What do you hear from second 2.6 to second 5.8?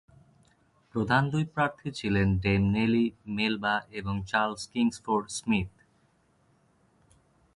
Nelly Melba এবং Charles Kingsford Smith.